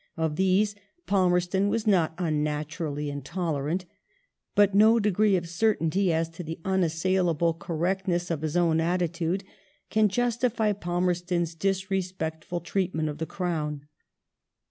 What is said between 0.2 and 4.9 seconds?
these Palmerston was not unnaturally intoler ant, but